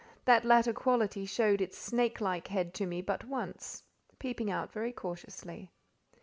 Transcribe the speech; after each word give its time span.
That 0.25 0.43
latter 0.45 0.73
quality 0.73 1.27
showed 1.27 1.61
its 1.61 1.77
snake 1.77 2.17
head 2.47 2.73
to 2.73 2.87
me 2.87 3.03
but 3.03 3.23
once, 3.25 3.83
peeping 4.17 4.49
out 4.49 4.71
very 4.73 4.91
cautiously. 4.91 5.69